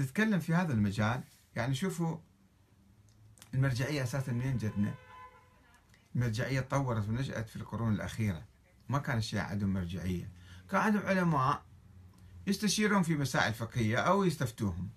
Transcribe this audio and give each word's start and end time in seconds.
نتكلم 0.00 0.40
في 0.40 0.54
هذا 0.54 0.72
المجال. 0.72 1.22
يعني 1.56 1.74
شوفوا 1.74 2.18
المرجعية 3.54 4.02
أساسا 4.02 4.32
منين 4.32 4.58
جتنا؟ 4.58 4.94
المرجعية 6.14 6.60
تطورت 6.60 7.08
ونشأت 7.08 7.48
في 7.48 7.56
القرون 7.56 7.94
الأخيرة. 7.94 8.44
ما 8.88 8.98
كان 8.98 9.18
الشيعة 9.18 9.44
عندهم 9.44 9.72
مرجعية. 9.72 10.30
كان 10.70 10.80
عندهم 10.80 11.02
علماء 11.02 11.62
يستشيرون 12.46 13.02
في 13.02 13.16
مسائل 13.16 13.54
فقهية 13.54 13.96
أو 13.96 14.24
يستفتوهم. 14.24 14.90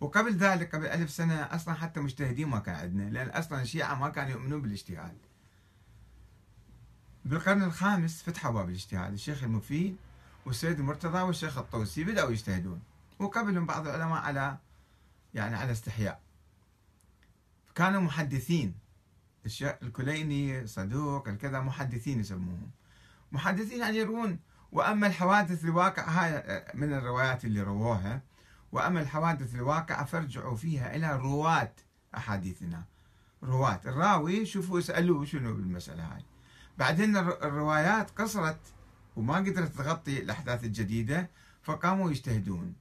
وقبل 0.00 0.36
ذلك 0.36 0.74
قبل 0.74 0.86
ألف 0.86 1.10
سنة 1.10 1.34
أصلا 1.34 1.74
حتى 1.74 2.00
مجتهدين 2.00 2.48
ما 2.48 2.58
كان 2.58 2.74
عندنا 2.74 3.10
لأن 3.10 3.28
أصلا 3.28 3.62
الشيعة 3.62 3.94
ما 3.94 4.08
كانوا 4.08 4.30
يؤمنون 4.30 4.62
بالاجتهاد. 4.62 5.16
بالقرن 7.24 7.62
الخامس 7.62 8.22
فتحوا 8.22 8.52
باب 8.52 8.68
الاجتهاد. 8.68 9.12
الشيخ 9.12 9.42
المفيد 9.42 9.96
والسيد 10.46 10.78
المرتضى 10.78 11.22
والشيخ 11.22 11.58
الطوسي 11.58 12.04
بدأوا 12.04 12.30
يجتهدون. 12.30 12.80
وقبلهم 13.20 13.66
بعض 13.66 13.88
العلماء 13.88 14.18
على 14.18 14.58
يعني 15.34 15.56
على 15.56 15.72
استحياء. 15.72 16.20
كانوا 17.74 18.00
محدثين. 18.00 18.74
الكليني 19.62 20.66
صدوق 20.66 21.28
الكذا 21.28 21.60
محدثين 21.60 22.20
يسموهم. 22.20 22.70
محدثين 23.32 23.80
يعني 23.80 23.96
يروون. 23.96 24.38
وأما 24.72 25.06
الحوادث 25.06 25.64
الواقعه 25.64 26.10
هاي 26.10 26.64
من 26.74 26.92
الروايات 26.92 27.44
اللي 27.44 27.62
رووها 27.62 28.22
وأما 28.72 29.00
الحوادث 29.00 29.54
الواقعه 29.54 30.04
فارجعوا 30.04 30.56
فيها 30.56 30.96
إلى 30.96 31.16
رواة 31.16 31.72
أحاديثنا. 32.16 32.84
رواة. 33.42 33.80
الراوي 33.86 34.46
شوفوا 34.46 34.78
اسالوه 34.78 35.24
شنو 35.24 35.54
بالمسألة 35.54 36.04
هاي. 36.14 36.24
بعدين 36.78 37.16
الروايات 37.16 38.10
قصرت 38.10 38.60
وما 39.16 39.36
قدرت 39.36 39.76
تغطي 39.76 40.22
الأحداث 40.22 40.64
الجديدة 40.64 41.30
فقاموا 41.62 42.10
يجتهدون. 42.10 42.74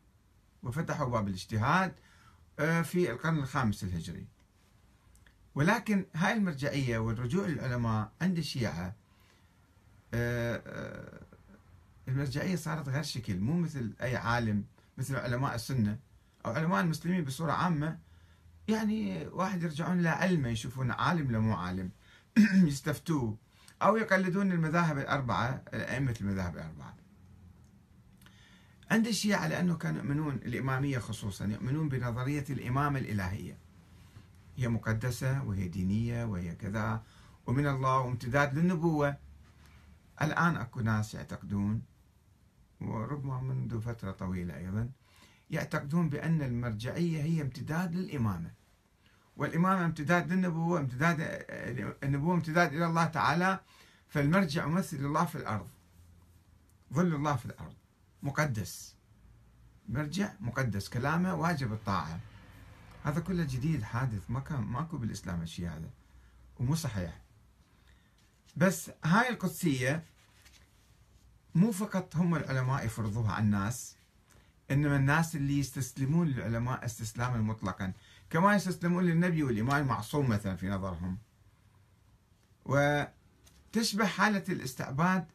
وفتحوا 0.63 1.08
باب 1.08 1.27
الاجتهاد 1.27 1.94
آه، 2.59 2.81
في 2.81 3.12
القرن 3.12 3.38
الخامس 3.38 3.84
الهجري 3.84 4.27
ولكن 5.55 6.05
هاي 6.16 6.34
المرجعية 6.34 6.98
والرجوع 6.98 7.48
للعلماء 7.48 8.12
عند 8.21 8.38
الشيعة 8.38 8.96
آه، 10.13 10.62
آه، 10.68 11.21
المرجعية 12.07 12.55
صارت 12.55 12.90
غير 12.90 13.04
شكل 13.04 13.38
مو 13.38 13.54
مثل 13.54 13.93
أي 14.01 14.16
عالم 14.16 14.63
مثل 14.98 15.16
علماء 15.16 15.55
السنة 15.55 15.99
أو 16.46 16.51
علماء 16.51 16.82
المسلمين 16.82 17.23
بصورة 17.23 17.51
عامة. 17.51 17.99
يعني 18.68 19.27
واحد 19.27 19.63
يرجعون 19.63 20.01
لعلمه 20.01 20.49
يشوفون 20.49 20.91
عالم 20.91 21.32
لو 21.32 21.41
مو 21.41 21.54
عالم 21.54 21.91
يستفتوه 22.70 23.38
أو 23.82 23.98
يقلدون 23.98 24.51
المذاهب 24.51 24.98
الأربعة 24.98 25.63
أئمة 25.73 26.16
المذاهب 26.21 26.55
الأربعة. 26.55 26.96
عند 28.91 29.07
الشيعة 29.07 29.48
لأنه 29.48 29.76
كانوا 29.77 30.01
يؤمنون 30.01 30.35
الإمامية 30.35 30.99
خصوصا 30.99 31.45
يؤمنون 31.45 31.90
بنظرية 31.90 32.45
الإمامة 32.49 32.99
الإلهية. 32.99 33.57
هي 34.57 34.68
مقدسة 34.68 35.43
وهي 35.43 35.68
دينية 35.68 36.26
وهي 36.26 36.55
كذا 36.55 37.04
ومن 37.48 37.67
الله 37.67 37.99
وامتداد 37.99 38.57
للنبوة. 38.57 39.17
الآن 40.21 40.57
أكو 40.57 40.79
ناس 40.79 41.13
يعتقدون 41.13 41.82
وربما 42.82 43.41
منذ 43.41 43.82
فترة 43.82 44.12
طويلة 44.12 44.57
أيضا 44.57 44.90
يعتقدون 45.49 46.10
بأن 46.10 46.41
المرجعية 46.41 47.21
هي 47.21 47.41
امتداد 47.41 47.95
للإمامة. 47.95 48.51
والإمامة 49.37 49.85
امتداد 49.85 50.34
للنبوة 50.34 50.79
امتداد 50.79 51.45
النبوة 52.04 52.35
امتداد 52.35 52.73
إلى 52.73 52.85
الله 52.85 53.05
تعالى 53.05 53.60
فالمرجع 54.07 54.65
ممثل 54.65 54.98
الله 54.98 55.26
في 55.26 55.35
الأرض. 55.35 55.67
ظل 56.93 57.15
الله 57.15 57.35
في 57.35 57.45
الأرض. 57.45 57.73
مقدس. 58.23 58.95
مرجع 59.89 60.31
مقدس 60.39 60.89
كلامه 60.89 61.35
واجب 61.35 61.73
الطاعة. 61.73 62.20
هذا 63.03 63.20
كله 63.20 63.43
جديد 63.43 63.84
حادث 63.84 64.29
ما 64.29 64.39
كان 64.39 64.59
ماكو 64.59 64.97
بالإسلام 64.97 65.41
الشيء 65.41 65.67
هذا 65.67 65.89
ومو 66.59 66.75
صحيح. 66.75 67.22
بس 68.57 68.91
هاي 69.05 69.29
القدسية 69.29 70.03
مو 71.55 71.71
فقط 71.71 72.16
هم 72.16 72.35
العلماء 72.35 72.85
يفرضوها 72.85 73.31
على 73.31 73.44
الناس 73.44 73.95
إنما 74.71 74.95
الناس 74.95 75.35
اللي 75.35 75.59
يستسلمون 75.59 76.27
للعلماء 76.27 76.85
استسلاما 76.85 77.38
مطلقا. 77.38 77.94
كما 78.29 78.55
يستسلمون 78.55 79.03
للنبي 79.03 79.44
والإمام 79.44 79.81
المعصوم 79.81 80.29
مثلا 80.29 80.55
في 80.55 80.69
نظرهم. 80.69 81.17
وتشبه 82.65 84.05
حالة 84.05 84.44
الاستعباد 84.49 85.25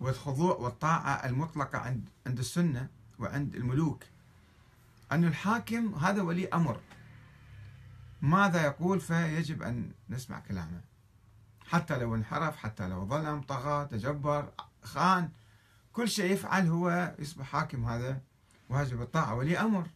والخضوع 0.00 0.56
والطاعة 0.56 1.26
المطلقة 1.26 1.78
عند 1.78 2.08
عند 2.26 2.38
السنة 2.38 2.88
وعند 3.18 3.54
الملوك. 3.54 4.04
أن 5.12 5.24
الحاكم 5.24 5.94
هذا 5.94 6.22
ولي 6.22 6.48
أمر. 6.48 6.80
ماذا 8.22 8.62
يقول؟ 8.62 9.00
فيجب 9.00 9.62
أن 9.62 9.92
نسمع 10.10 10.38
كلامه. 10.40 10.80
حتى 11.66 11.98
لو 11.98 12.14
انحرف 12.14 12.56
حتى 12.56 12.88
لو 12.88 13.06
ظلم 13.06 13.40
طغى 13.40 13.86
تجبر 13.86 14.52
خان 14.82 15.30
كل 15.92 16.08
شيء 16.08 16.32
يفعل 16.32 16.66
هو 16.66 17.14
يصبح 17.18 17.46
حاكم 17.46 17.84
هذا 17.84 18.20
واجب 18.68 19.02
الطاعة 19.02 19.34
ولي 19.34 19.58
أمر. 19.58 19.86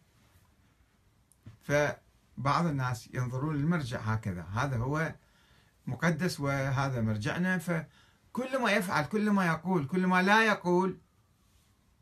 فبعض 1.61 2.65
الناس 2.65 3.09
ينظرون 3.13 3.55
للمرجع 3.55 3.99
هكذا. 3.99 4.43
هذا 4.43 4.77
هو 4.77 5.13
مقدس 5.87 6.39
وهذا 6.39 7.01
مرجعنا 7.01 7.57
فكل 8.33 8.59
ما 8.59 8.71
يفعل 8.71 9.05
كل 9.05 9.29
ما 9.29 9.45
يقول 9.45 9.87
كل 9.87 10.07
ما 10.07 10.21
لا 10.21 10.45
يقول 10.45 10.97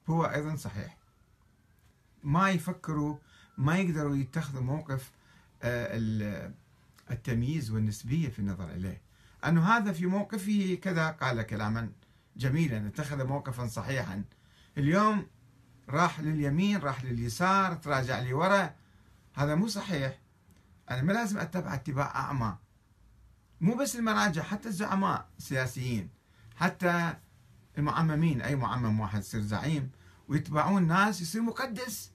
هو 0.08 0.26
أيضا 0.26 0.56
صحيح. 0.56 0.98
ما 2.24 2.50
يفكروا 2.50 3.18
ما 3.58 3.78
يقدروا 3.78 4.16
يتخذوا 4.16 4.62
موقف 4.62 5.12
آه، 5.64 6.52
التمييز 7.12 7.72
والنسبية 7.72 8.30
في 8.30 8.40
النظر 8.40 8.70
إليه. 8.72 9.02
أنه 9.46 9.78
هذا 9.78 9.92
في 9.92 10.06
موقفه 10.06 10.80
كذا 10.82 11.12
قال 11.12 11.42
كلاما 11.42 11.92
جميلا 12.38 12.88
اتخذ 12.88 13.28
موقفا 13.28 13.68
صحيحا. 13.68 14.24
اليوم 14.78 15.28
راح 15.90 16.20
لليمين 16.20 16.78
راح 16.78 17.04
لليسار 17.04 17.76
تراجع 17.76 18.20
لي 18.20 18.34
ورا. 18.34 18.76
هذا 19.34 19.56
مو 19.56 19.68
صحيح. 19.68 20.20
أنا 20.90 21.02
ما 21.02 21.14
لازم 21.14 21.38
أتبع 21.38 21.74
اتباع 21.74 22.16
أعمى. 22.16 22.58
مو 23.62 23.76
بس 23.76 23.96
المراجع 23.96 24.44
حتى 24.44 24.70
الزعماء 24.70 25.30
السياسيين 25.38 26.21
حتى 26.56 27.18
المعممين 27.78 28.42
أي 28.42 28.56
معمم 28.56 29.00
واحد 29.00 29.20
يصير 29.20 29.42
زعيم 29.42 29.92
ويتبعون 30.28 30.88
ناس 30.88 31.22
يصير 31.22 31.42
مقدس 31.42 32.12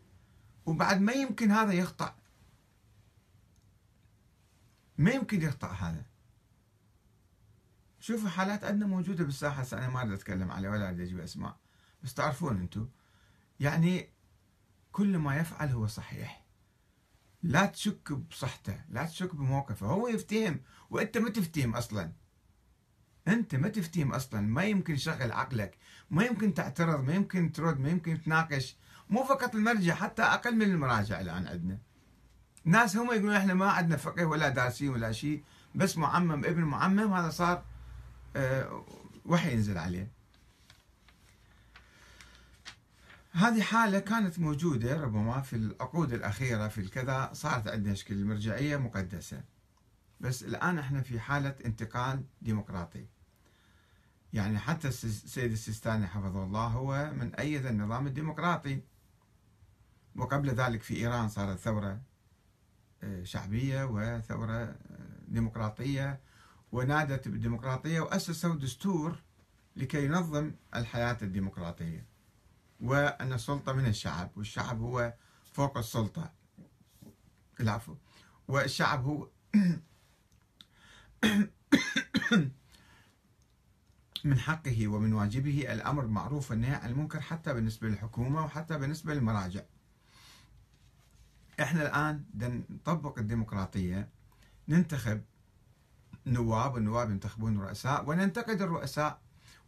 وبعد 0.66 1.00
ما 1.00 1.12
يمكن 1.12 1.50
هذا 1.50 1.72
يخطأ. 1.72 2.16
ما 4.98 5.10
يمكن 5.10 5.42
يخطأ 5.42 5.68
هذا. 5.68 6.04
شوفوا 8.00 8.28
حالات 8.28 8.64
عندنا 8.64 8.86
موجودة 8.86 9.24
بالساحة 9.24 9.60
هسه 9.60 9.78
أنا 9.78 9.88
ما 9.88 10.00
أريد 10.00 10.12
أتكلم 10.12 10.50
عليها 10.50 10.70
ولا 10.70 10.88
أريد 10.88 11.00
أجيب 11.00 11.20
أسماء. 11.20 11.56
بس 12.02 12.14
تعرفون 12.14 12.60
أنتم 12.60 12.88
يعني 13.60 14.10
كل 14.92 15.18
ما 15.18 15.36
يفعل 15.36 15.68
هو 15.68 15.86
صحيح. 15.86 16.46
لا 17.42 17.66
تشك 17.66 18.12
بصحته 18.12 18.84
لا 18.88 19.06
تشك 19.06 19.34
بموقفه. 19.34 19.86
هو 19.86 20.08
يفتهم 20.08 20.60
وأنت 20.90 21.18
ما 21.18 21.30
تفتهم 21.30 21.76
أصلا. 21.76 22.12
أنت 23.28 23.54
ما 23.54 23.68
تفتهم 23.68 24.12
أصلا 24.12 24.40
ما 24.40 24.64
يمكن 24.64 24.94
يشغل 24.94 25.32
عقلك 25.32 25.76
ما 26.10 26.24
يمكن 26.24 26.54
تعترض 26.54 27.04
ما 27.04 27.14
يمكن 27.14 27.52
ترد 27.52 27.80
ما 27.80 27.88
يمكن 27.88 28.22
تناقش. 28.22 28.76
مو 29.10 29.24
فقط 29.24 29.54
المرجع 29.54 29.94
حتى 29.94 30.22
أقل 30.22 30.56
من 30.56 30.62
المراجع 30.62 31.20
الآن 31.20 31.46
عندنا. 31.46 31.78
ناس 32.64 32.96
هم 32.96 33.06
يقولون 33.12 33.34
إحنا 33.34 33.54
ما 33.54 33.70
عندنا 33.70 33.96
فقه 33.96 34.24
ولا 34.26 34.48
دارسين 34.48 34.88
ولا 34.88 35.12
شيء 35.12 35.42
بس 35.74 35.98
معمم 35.98 36.44
ابن 36.44 36.62
معمم 36.62 37.12
هذا 37.12 37.30
صار 37.30 37.64
آه، 38.36 38.84
وحي 39.24 39.52
ينزل 39.52 39.78
عليه. 39.78 40.10
هذه 43.32 43.62
حالة 43.62 43.98
كانت 43.98 44.38
موجودة 44.38 45.00
ربما 45.00 45.40
في 45.40 45.56
العقود 45.56 46.12
الأخيرة 46.12 46.68
في 46.68 46.80
الكذا 46.80 47.30
صارت 47.32 47.68
عندنا 47.68 47.94
شكل 47.94 48.14
المرجعية 48.14 48.76
مقدسة. 48.76 49.42
بس 50.20 50.42
الآن 50.42 50.78
إحنا 50.78 51.02
في 51.02 51.20
حالة 51.20 51.54
انتقال 51.64 52.24
ديمقراطي. 52.42 53.06
يعني 54.36 54.58
حتى 54.58 54.88
السيد 54.88 55.52
السيستاني 55.52 56.06
حفظه 56.06 56.44
الله 56.44 56.66
هو 56.66 57.10
من 57.14 57.34
أيد 57.34 57.66
النظام 57.66 58.06
الديمقراطي. 58.06 58.80
وقبل 60.16 60.50
ذلك 60.50 60.82
في 60.82 60.96
إيران 60.96 61.28
صارت 61.28 61.58
ثورة 61.58 62.00
آه، 63.02 63.24
شعبية 63.24 63.84
وثورة 63.84 64.52
آه، 64.52 64.76
ديمقراطية. 65.28 66.20
ونادت 66.72 67.28
بالديمقراطية 67.28 68.00
وأسسوا 68.00 68.54
دستور 68.54 69.18
لكي 69.76 70.04
ينظم 70.04 70.52
الحياة 70.74 71.18
الديمقراطية. 71.22 72.06
وأن 72.80 73.32
السلطة 73.32 73.72
من 73.72 73.86
الشعب 73.86 74.30
والشعب 74.36 74.80
هو 74.80 75.14
فوق 75.52 75.78
السلطة. 75.78 76.32
العفو. 77.60 77.96
والشعب 78.48 79.04
هو 79.04 79.28
من 84.26 84.38
حقه 84.38 84.88
ومن 84.88 85.12
واجبه 85.12 85.72
الأمر 85.72 86.02
بالمعروف 86.02 86.50
والنهي 86.50 86.74
عن 86.74 86.90
المنكر 86.90 87.20
حتى 87.20 87.54
بالنسبة 87.54 87.88
للحكومة 87.88 88.44
وحتى 88.44 88.78
بالنسبة 88.78 89.14
للمراجع. 89.14 89.60
إحنا 91.60 91.82
الآن 91.82 92.24
نطبق 92.70 93.18
الديمقراطية 93.18 94.08
ننتخب 94.68 95.22
نواب 96.26 96.74
والنواب 96.74 97.10
ينتخبون 97.10 97.58
رؤساء 97.58 98.08
وننتقد 98.08 98.62
الرؤساء 98.62 99.20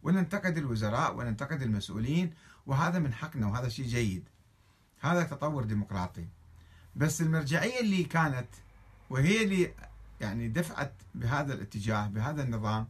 وننتقد 0.03 0.57
الوزراء 0.57 1.15
وننتقد 1.15 1.61
المسؤولين 1.61 2.33
وهذا 2.65 2.99
من 2.99 3.13
حقنا 3.13 3.47
وهذا 3.47 3.69
شيء 3.69 3.85
جيد. 3.85 4.29
هذا 4.99 5.23
تطور 5.23 5.63
ديمقراطي. 5.63 6.27
بس 6.95 7.21
المرجعية 7.21 7.79
اللي 7.79 8.03
كانت 8.03 8.47
وهي 9.09 9.43
اللي 9.43 9.73
يعني 10.21 10.47
دفعت 10.47 10.93
بهذا 11.15 11.53
الاتجاه 11.53 12.07
بهذا 12.07 12.43
النظام 12.43 12.87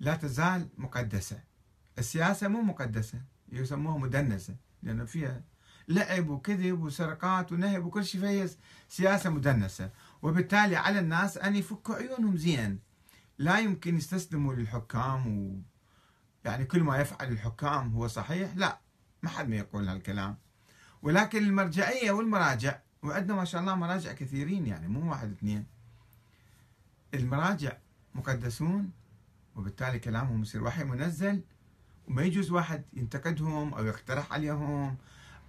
لا 0.00 0.14
تزال 0.14 0.68
مقدسة. 0.78 1.40
السياسة 1.98 2.48
مو 2.48 2.62
مقدسة 2.62 3.22
يسموها 3.52 3.98
مدنسة 3.98 4.56
لأنه 4.82 5.04
فيها 5.04 5.42
لعب 5.88 6.28
وكذب 6.28 6.80
وسرقات 6.82 7.52
ونهب 7.52 7.84
وكل 7.84 8.04
شيء 8.04 8.20
فهي 8.20 8.48
سياسة 8.88 9.30
مدنسة. 9.30 9.90
وبالتالي 10.22 10.76
على 10.76 10.98
الناس 10.98 11.38
أن 11.38 11.56
يفكوا 11.56 11.94
عيونهم 11.94 12.36
زين. 12.36 12.78
لا 13.38 13.58
يمكن 13.58 13.96
يستسلموا 13.96 14.54
للحكام 14.54 15.38
و 15.38 15.60
يعني 16.44 16.64
كل 16.64 16.82
ما 16.82 16.98
يفعل 16.98 17.32
الحكام 17.32 17.92
هو 17.92 18.08
صحيح 18.08 18.56
لا 18.56 18.78
ما 19.22 19.28
حد 19.28 19.48
ما 19.48 19.56
يقول 19.56 19.88
هالكلام. 19.88 20.36
ولكن 21.02 21.38
المرجعية 21.38 22.10
والمراجع 22.10 22.78
وعندنا 23.02 23.36
ما 23.36 23.44
شاء 23.44 23.60
الله 23.60 23.74
مراجع 23.74 24.12
كثيرين 24.12 24.66
يعني 24.66 24.88
مو 24.88 25.10
واحد 25.10 25.30
اثنين. 25.30 25.66
المراجع 27.14 27.72
مقدسون 28.14 28.90
وبالتالي 29.58 29.98
كلامهم 29.98 30.42
يصير 30.42 30.64
وحي 30.64 30.84
منزل 30.84 31.42
وما 32.08 32.22
يجوز 32.22 32.50
واحد 32.50 32.82
ينتقدهم 32.92 33.74
أو 33.74 33.86
يقترح 33.86 34.32
عليهم 34.32 34.96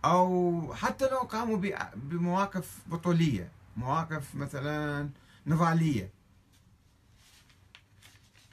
أو 0.06 0.74
حتى 0.74 1.10
لو 1.10 1.18
قاموا 1.18 1.58
بمواقف 1.96 2.80
بطولية 2.88 3.52
مواقف 3.78 4.36
مثلا 4.36 5.10
نضاليه 5.48 6.12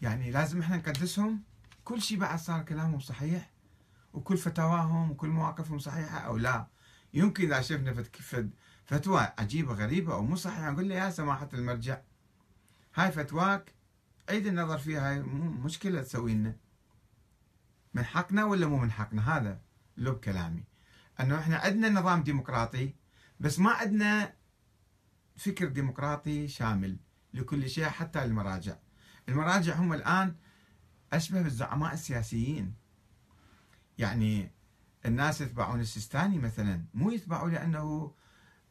يعني 0.02 0.30
لازم 0.30 0.60
إحنا 0.60 0.76
نقدسهم. 0.76 1.40
كل 1.84 2.02
شيء 2.02 2.18
بعد 2.18 2.38
صار 2.38 2.62
كلامهم 2.62 3.00
صحيح 3.00 3.50
وكل 4.14 4.36
فتاواهم 4.36 5.10
وكل 5.10 5.28
مواقفهم 5.28 5.78
صحيحة 5.78 6.18
أو 6.18 6.36
لا. 6.36 6.66
يمكن 7.14 7.44
إذا 7.44 7.60
شفنا 7.60 8.04
فتوى 8.86 9.28
عجيبة 9.38 9.74
غريبة 9.74 10.14
أو 10.14 10.22
مو 10.22 10.36
صحيحة 10.36 10.70
نقول 10.70 10.88
له 10.88 10.94
يا 10.94 11.10
سماحة 11.10 11.48
المرجع 11.54 11.98
هاي 12.94 13.12
فتواك 13.12 13.75
عيد 14.28 14.46
النظر 14.46 14.78
فيها 14.78 15.10
هاي 15.10 15.22
مشكلة 15.22 16.02
تسوي 16.02 16.34
لنا 16.34 16.56
من 17.94 18.04
حقنا 18.04 18.44
ولا 18.44 18.66
مو 18.66 18.78
من 18.78 18.90
حقنا؟ 18.90 19.36
هذا 19.36 19.60
لب 19.96 20.16
كلامي 20.16 20.64
إنه 21.20 21.38
إحنا 21.38 21.56
عندنا 21.56 22.00
نظام 22.00 22.22
ديمقراطي 22.22 22.94
بس 23.40 23.58
ما 23.58 23.70
عندنا 23.70 24.32
فكر 25.36 25.68
ديمقراطي 25.68 26.48
شامل 26.48 26.96
لكل 27.34 27.70
شيء 27.70 27.84
حتى 27.84 28.24
المراجع. 28.24 28.76
المراجع 29.28 29.74
هم 29.74 29.92
الآن 29.92 30.34
أشبه 31.12 31.42
بالزعماء 31.42 31.94
السياسيين. 31.94 32.74
يعني 33.98 34.50
الناس 35.06 35.40
يتبعون 35.40 35.80
السيستاني 35.80 36.38
مثلا 36.38 36.84
مو 36.94 37.10
يتبعوا 37.10 37.50
لأنه 37.50 38.14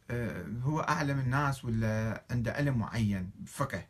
آه، 0.09 0.45
هو 0.61 0.79
أعلم 0.79 1.19
الناس 1.19 1.65
ولا 1.65 2.23
عنده 2.31 2.53
علم 2.53 2.77
معين 2.77 3.31
فقه. 3.47 3.85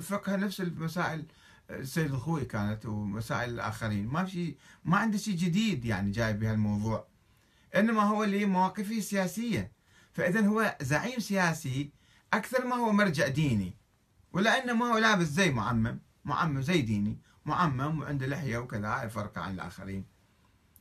فقه 0.00 0.36
نفس 0.36 0.60
المسائل 0.60 1.26
السيد 1.70 2.10
الخوي 2.12 2.44
كانت 2.44 2.86
ومسائل 2.86 3.50
الآخرين. 3.50 4.06
ما 4.06 4.24
في 4.24 4.54
ما 4.84 4.96
عنده 4.96 5.18
شيء 5.18 5.36
جديد 5.36 5.84
يعني 5.84 6.10
جاي 6.10 6.32
بهالموضوع. 6.32 7.06
إنما 7.76 8.02
هو 8.02 8.24
اللي 8.24 8.44
مواقفه 8.44 9.00
سياسية. 9.00 9.72
فاذا 10.12 10.40
هو 10.40 10.76
زعيم 10.80 11.18
سياسي 11.20 11.90
أكثر 12.32 12.66
ما 12.66 12.76
هو 12.76 12.92
مرجع 12.92 13.28
ديني. 13.28 13.76
ولأنه 14.32 14.72
ما 14.72 14.86
هو 14.86 14.98
لابس 14.98 15.26
زي 15.26 15.50
معمم 15.50 15.98
معمم 16.24 16.60
زي 16.60 16.82
ديني 16.82 17.18
معمم 17.44 18.00
وعنده 18.00 18.26
لحية 18.26 18.58
وكذا 18.58 19.08
فرق 19.08 19.38
عن 19.38 19.54
الآخرين. 19.54 20.04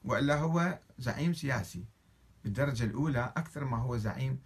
وإلا 0.03 0.39
هو 0.39 0.79
زعيم 0.99 1.33
سياسي. 1.33 1.85
بالدرجة 2.43 2.83
الأولى 2.83 3.33
أكثر 3.37 3.65
ما 3.65 3.77
هو 3.77 3.97
زعيم 3.97 4.39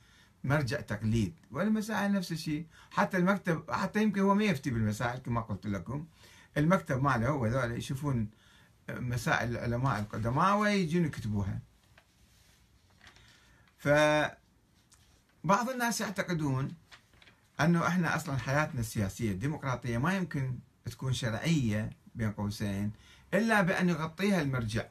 مرجع 0.46 0.82
تقليد 0.82 1.34
والمسائل 1.52 2.12
نفس 2.12 2.32
الشيء. 2.32 2.66
حتى 2.92 3.18
المكتب 3.18 3.72
حتى 3.72 4.04
يمكن 4.04 4.22
هو 4.22 4.36
ما 4.36 4.44
يفتي 4.44 4.70
بالمسائل 4.70 5.20
كما 5.20 5.42
قلت 5.42 5.68
لكم. 5.68 6.06
المكتب 6.58 7.04
ماله 7.04 7.30
هو 7.30 7.48
ذولا 7.48 7.76
يشوفون 7.76 8.30
مسائل 8.90 9.50
العلماء 9.50 10.00
القدماء 10.00 10.58
ويجون 10.58 11.06
يكتبوها. 11.06 11.60
ف 13.78 13.88
بعض 15.44 15.70
الناس 15.70 16.02
يعتقدون 16.02 16.74
أنه 17.62 17.88
إحنا 17.88 18.16
أصلا 18.16 18.38
حياتنا 18.38 18.80
السياسية 18.80 19.32
الديمقراطية 19.32 19.98
ما 19.98 20.14
يمكن 20.14 20.56
تكون 20.86 21.14
شرعية 21.14 21.90
بين 22.16 22.32
قوسين 22.32 22.92
إلا 23.34 23.62
بأن 23.62 23.90
يغطيها 23.90 24.42
المرجع. 24.42 24.86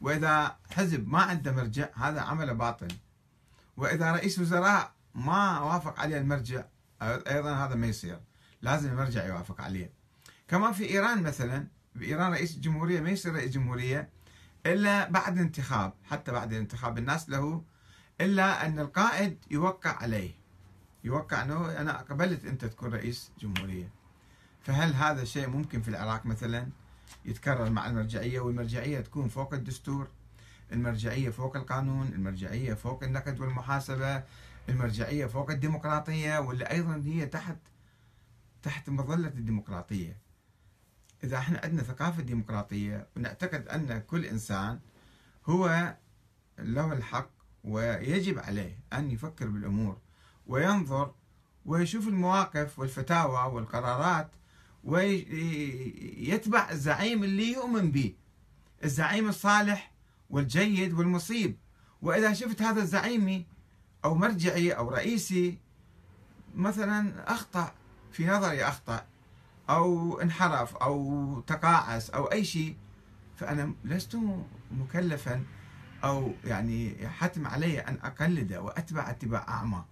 وإذا 0.00 0.56
حزب 0.70 1.08
ما 1.08 1.22
عنده 1.22 1.52
مرجع 1.52 1.88
هذا 1.94 2.20
عمله 2.20 2.52
باطل. 2.52 2.88
وإذا 3.76 4.12
رئيس 4.12 4.38
وزراء 4.38 4.92
ما 5.14 5.60
وافق 5.60 6.00
عليه 6.00 6.18
المرجع 6.18 6.64
أيضا 7.02 7.52
هذا 7.52 7.74
ما 7.74 7.86
يصير. 7.86 8.20
لازم 8.62 8.90
المرجع 8.90 9.26
يوافق 9.26 9.60
عليه. 9.60 9.90
كما 10.48 10.72
في 10.72 10.90
إيران 10.90 11.22
مثلا 11.22 11.66
بإيران 11.94 12.32
رئيس 12.32 12.56
الجمهورية 12.56 13.00
ما 13.00 13.10
يصير 13.10 13.34
رئيس 13.34 13.50
جمهورية 13.50 14.08
إلا 14.66 15.10
بعد 15.10 15.38
انتخاب 15.38 15.92
حتى 16.04 16.32
بعد 16.32 16.52
الانتخاب 16.52 16.98
الناس 16.98 17.30
له 17.30 17.62
إلا 18.20 18.66
أن 18.66 18.78
القائد 18.78 19.38
يوقع 19.50 19.90
عليه. 19.90 20.30
يوقع 21.04 21.42
أنه 21.42 21.80
أنا 21.80 21.98
قبلت 21.98 22.44
أنت 22.44 22.64
تكون 22.64 22.94
رئيس 22.94 23.30
جمهورية. 23.40 23.88
فهل 24.62 24.94
هذا 24.94 25.22
الشيء 25.22 25.48
ممكن 25.48 25.82
في 25.82 25.88
العراق 25.88 26.26
مثلا 26.26 26.68
يتكرر 27.24 27.70
مع 27.70 27.86
المرجعية 27.86 28.40
والمرجعية 28.40 29.00
تكون 29.00 29.28
فوق 29.28 29.54
الدستور؟ 29.54 30.08
المرجعية 30.74 31.30
فوق 31.30 31.56
القانون 31.56 32.06
المرجعية 32.06 32.74
فوق 32.74 33.02
النقد 33.04 33.40
والمحاسبة 33.40 34.22
المرجعية 34.68 35.26
فوق 35.26 35.50
الديمقراطية 35.50 36.38
واللي 36.38 36.64
أيضا 36.64 37.02
هي 37.06 37.26
تحت 37.26 37.56
تحت 38.62 38.90
مظلة 38.90 39.28
الديمقراطية. 39.28 40.18
إذا 41.24 41.36
إحنا 41.38 41.60
عندنا 41.64 41.82
ثقافة 41.82 42.22
ديمقراطية 42.22 43.06
ونعتقد 43.16 43.68
أن 43.68 43.98
كل 43.98 44.24
إنسان 44.24 44.80
هو 45.46 45.94
له 46.58 46.92
الحق 46.92 47.30
ويجب 47.64 48.38
عليه 48.38 48.78
أن 48.92 49.10
يفكر 49.10 49.46
بالأمور 49.46 49.98
وينظر 50.46 51.14
ويشوف 51.66 52.08
المواقف 52.08 52.78
والفتاوى 52.78 53.54
والقرارات 53.54 54.30
ويتبع 54.84 56.70
الزعيم 56.70 57.24
اللي 57.24 57.52
يؤمن 57.52 57.90
به. 57.90 58.14
الزعيم 58.84 59.28
الصالح 59.28 59.93
والجيد 60.34 60.92
والمصيب. 60.92 61.56
وإذا 62.02 62.32
شفت 62.32 62.62
هذا 62.62 62.82
الزعيمي 62.82 63.46
أو 64.04 64.14
مرجعي 64.14 64.72
أو 64.72 64.88
رئيسي 64.90 65.58
مثلا 66.54 67.32
أخطأ 67.32 67.74
في 68.12 68.26
نظري 68.26 68.64
أخطأ 68.64 69.06
أو 69.70 70.20
انحرف 70.20 70.76
أو 70.76 71.40
تقاعس 71.40 72.10
أو 72.10 72.24
أي 72.24 72.44
شيء 72.44 72.76
فأنا 73.36 73.74
لست 73.84 74.18
مكلفا 74.70 75.44
أو 76.04 76.32
يعني 76.44 77.08
حتم 77.08 77.46
علي 77.46 77.80
أن 77.80 77.98
أقلده 78.02 78.62
وأتبع 78.62 79.10
اتباع 79.10 79.48
أعمى. 79.48 79.84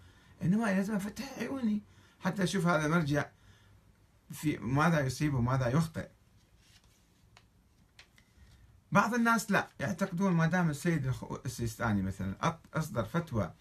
إنما 0.43 0.65
لازم 0.65 0.95
أفتح 0.95 1.39
عيوني 1.39 1.83
حتى 2.21 2.43
أشوف 2.43 2.67
هذا 2.67 2.89
مرجع 2.89 3.25
في 4.31 4.59
ماذا 4.59 5.01
يصيب 5.01 5.35
وماذا 5.35 5.69
يخطئ. 5.69 6.09
بعض 8.93 9.15
الناس 9.15 9.51
لا 9.51 9.69
يعتقدون 9.81 10.33
ما 10.33 10.47
دام 10.47 10.71
السيد 10.71 11.13
السيستاني 11.47 12.03
مثلا 12.03 12.59
أصدر 12.75 13.05
فتوى 13.05 13.55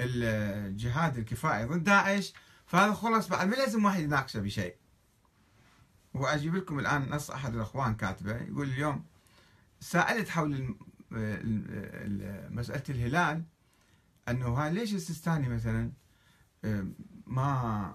الجهاد 0.00 1.18
الكفائي 1.18 1.64
ضد 1.64 1.84
داعش 1.84 2.32
فهذا 2.66 2.92
خلص 2.92 3.28
بعد 3.28 3.48
ما 3.48 3.54
لازم 3.54 3.84
واحد 3.84 4.00
يناقشه 4.00 4.40
بشيء. 4.40 4.76
وأجيب 6.14 6.54
لكم 6.54 6.78
الآن 6.78 7.10
نص 7.10 7.30
أحد 7.30 7.54
الأخوان 7.54 7.94
كاتبه 7.94 8.36
يقول 8.36 8.68
اليوم 8.68 9.04
سألت 9.80 10.28
حول 10.28 10.76
مسألة 12.50 12.82
الهلال 12.88 13.44
أنه 14.28 14.68
ليش 14.68 14.94
السيستاني 14.94 15.48
مثلا 15.48 15.92
ما 17.26 17.94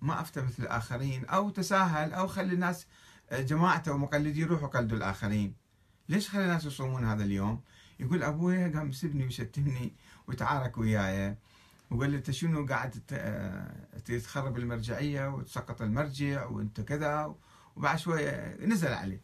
ما 0.00 0.20
أفتى 0.20 0.42
مثل 0.42 0.62
الآخرين 0.62 1.24
أو 1.24 1.50
تساهل 1.50 2.12
أو 2.12 2.26
خلي 2.26 2.54
الناس 2.54 2.86
جماعته 3.32 3.92
ومقلديه 3.92 4.42
يروحوا 4.42 4.68
قلدوا 4.68 4.98
الآخرين؟ 4.98 5.65
ليش 6.08 6.30
خلي 6.30 6.42
الناس 6.42 6.64
يصومون 6.64 7.04
هذا 7.04 7.24
اليوم؟ 7.24 7.60
يقول 8.00 8.22
أبوي 8.22 8.72
قام 8.72 8.88
يسبني 8.88 9.24
ويشتمني 9.24 9.92
ويتعارك 10.26 10.78
وياي. 10.78 11.36
وقال 11.90 12.10
لي 12.10 12.16
أنت 12.16 12.30
شنو 12.30 12.66
قاعد 12.66 12.90
تخرب 14.04 14.58
المرجعية 14.58 15.28
وتسقط 15.28 15.82
المرجع 15.82 16.46
وأنت 16.46 16.80
كذا؟ 16.80 17.34
وبعد 17.76 17.98
شوية 17.98 18.56
نزل 18.60 18.92
عليه. 18.92 19.20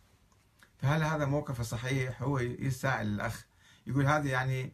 فهل 0.78 1.02
هذا 1.02 1.24
موقفه 1.24 1.62
صحيح؟ 1.62 2.22
هو 2.22 2.38
يسائل 2.38 3.06
الأخ. 3.06 3.46
يقول 3.86 4.06
هذه 4.06 4.28
يعني 4.28 4.72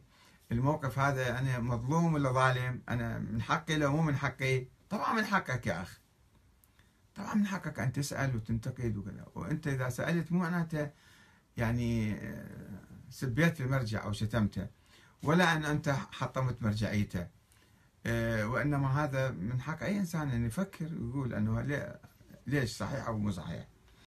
الموقف 0.51 0.99
هذا 0.99 1.39
أنا 1.39 1.59
مظلوم 1.59 2.13
ولا 2.13 2.31
ظالم؟ 2.31 2.81
أنا 2.89 3.19
من 3.19 3.41
حقي 3.41 3.77
لو 3.77 3.91
مو 3.91 4.01
من 4.01 4.15
حقي. 4.15 4.67
طبعا 4.89 5.13
من 5.13 5.25
حقك 5.25 5.67
يا 5.67 5.81
أخ. 5.81 5.99
طبعا 7.15 7.33
من 7.33 7.47
حقك 7.47 7.79
أن 7.79 7.91
تسأل 7.91 8.35
وتنتقد 8.35 8.97
وكذا. 8.97 9.25
وأنت 9.35 9.67
إذا 9.67 9.89
سألت 9.89 10.31
مو 10.31 10.39
معناته 10.39 10.89
يعني 11.59 12.13
آه، 12.13 12.45
سبيت 13.09 13.61
المرجع 13.61 14.03
أو 14.03 14.11
شتمته 14.11 14.67
ولا 15.23 15.53
أن 15.53 15.65
أنت 15.65 15.89
حطمت 15.89 16.61
مرجعيته. 16.63 17.27
آه، 18.05 18.47
وإنما 18.47 19.03
هذا 19.03 19.31
من 19.31 19.61
حق 19.61 19.83
أي 19.83 19.97
إنسان 19.97 20.29
أن 20.29 20.45
يفكر 20.45 20.85
ويقول 20.85 21.33
أنه 21.33 21.61
ليش 22.47 22.77
صحيح 22.77 23.07
أو 23.07 23.17
مو 23.17 23.31
صحيح. 23.31 23.67